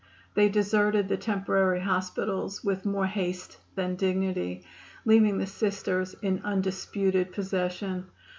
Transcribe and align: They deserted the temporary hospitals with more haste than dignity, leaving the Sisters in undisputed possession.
They 0.33 0.49
deserted 0.49 1.07
the 1.09 1.17
temporary 1.17 1.79
hospitals 1.81 2.63
with 2.63 2.87
more 2.87 3.05
haste 3.05 3.57
than 3.75 3.97
dignity, 3.97 4.65
leaving 5.05 5.37
the 5.37 5.45
Sisters 5.45 6.15
in 6.23 6.41
undisputed 6.43 7.31
possession. 7.31 8.07